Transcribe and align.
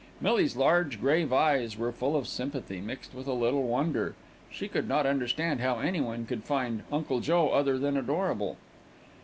Millie's 0.19 0.55
large, 0.55 0.99
grave 0.99 1.31
eyes 1.31 1.77
were 1.77 1.91
full 1.91 2.15
of 2.17 2.27
sympathy, 2.27 2.81
mixed 2.81 3.13
with 3.13 3.27
a 3.27 3.33
little 3.33 3.61
wonder. 3.67 4.15
She 4.49 4.67
could 4.67 4.87
not 4.87 5.05
understand 5.05 5.61
how 5.61 5.77
anyone 5.77 6.25
could 6.25 6.43
find 6.43 6.81
"Uncle 6.91 7.19
Joe" 7.19 7.49
other 7.49 7.77
than 7.77 7.95
adorable. 7.95 8.57